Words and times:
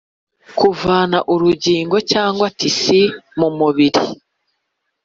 Kuvana 0.59 1.17
urugingo 1.33 1.97
cyangwa 2.11 2.45
tisi 2.59 3.01
mu 3.39 3.49
mubiri 3.57 4.03